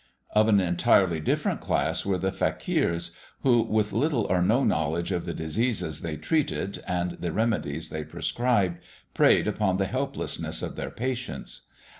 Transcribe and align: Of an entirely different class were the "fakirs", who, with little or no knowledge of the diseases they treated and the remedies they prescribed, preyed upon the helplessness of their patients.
Of 0.31 0.47
an 0.47 0.59
entirely 0.59 1.19
different 1.19 1.61
class 1.61 2.07
were 2.07 2.17
the 2.17 2.31
"fakirs", 2.31 3.11
who, 3.41 3.61
with 3.61 3.93
little 3.93 4.25
or 4.31 4.41
no 4.41 4.63
knowledge 4.63 5.11
of 5.11 5.27
the 5.27 5.33
diseases 5.35 6.01
they 6.01 6.17
treated 6.17 6.81
and 6.87 7.11
the 7.19 7.31
remedies 7.31 7.89
they 7.89 8.03
prescribed, 8.03 8.79
preyed 9.13 9.47
upon 9.47 9.77
the 9.77 9.85
helplessness 9.85 10.63
of 10.63 10.75
their 10.75 10.89
patients. 10.89 11.67